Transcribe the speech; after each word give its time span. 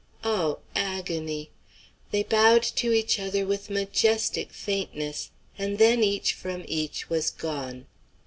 Oh, 0.23 0.61
agony! 0.75 1.51
They 2.09 2.23
bowed 2.23 2.63
to 2.63 2.91
each 2.91 3.19
other 3.19 3.45
with 3.45 3.69
majestic 3.69 4.51
faintness, 4.51 5.29
and 5.59 5.77
then 5.77 6.03
each 6.03 6.33
from 6.33 6.65
each 6.67 7.07
was 7.07 7.29
gone. 7.29 7.85